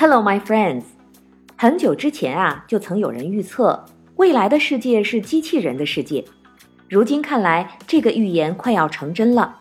[0.00, 0.84] Hello, my friends。
[1.58, 3.84] 很久之前啊，就曾有人预测
[4.16, 6.24] 未来的世界是机器人的世界。
[6.88, 9.60] 如今看来，这个预言快要成真了。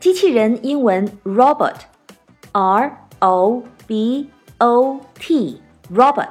[0.00, 4.26] 机器人英文 robot，r o b
[4.58, 6.30] o t，robot，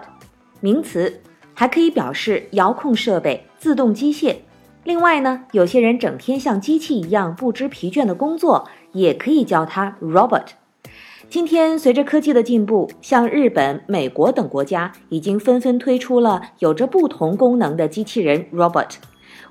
[0.60, 1.22] 名词，
[1.54, 4.36] 还可以表示遥控设备、自动机械。
[4.84, 10.48] 另外呢，有些人整天像机器一样不知疲倦的工作，也可以叫它 robot。
[11.28, 18.92] 今天，随着科技的进步，像日本、美国等国家已经纷纷推出了有着不同功能的机器人 robot，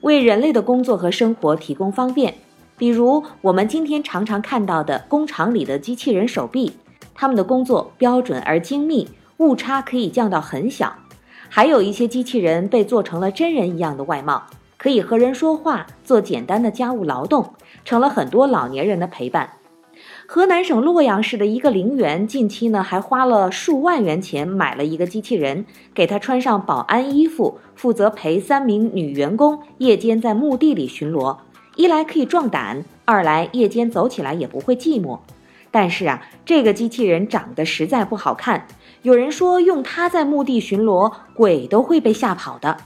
[0.01, 2.35] 为人类的工作和生活提供方便。
[2.79, 6.73] 比如，我们今天常常看到的工厂里的机器人手臂，
[7.15, 10.95] 他们的工作标准而精密，误差可以降到很小。
[11.51, 14.43] 还有一些机器人被做成了真人一样的外貌，
[14.79, 17.53] 可以和人说话，做简单的家务劳动，
[17.85, 19.51] 成了很多老年人的陪伴。
[20.27, 31.37] 河南省洛阳市的一个陵园，近期呢还花了数万元钱买了一个机器人，给他穿上保安衣服，负责陪三名女员工夜间在墓地里巡逻。
[31.77, 35.19] 一来可以壮胆，二来夜间走起来也不会寂寞。
[35.71, 38.67] 但是啊，这个机器人长得实在不好看，
[39.03, 42.77] 有人说用它在墓地巡逻，鬼都会被吓跑的。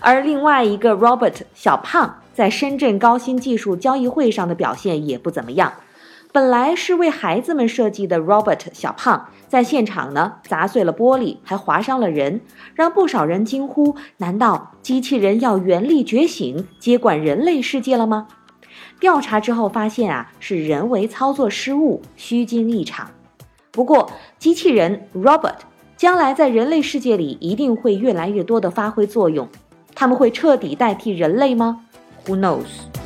[0.00, 5.72] 而另外一个 Robert 小胖，在深圳高新技术交易会上的表现也不怎么样。
[6.30, 12.42] 本来是为孩子们设计的 Robert 小胖，在现场呢砸碎了玻璃，还划伤了人，
[12.74, 18.28] 让不少人惊呼：难道机器人要原力觉醒，接管人类世界了吗？
[19.00, 23.10] 调查之后发现啊，是人为操作失误，虚惊一场。
[23.70, 25.56] 不过，机器人 Robert
[25.96, 29.48] 将来在人类世界里一定会越来越多的发挥作用，
[29.94, 31.86] 他们会彻底代替人类吗
[32.26, 32.97] ？Who knows？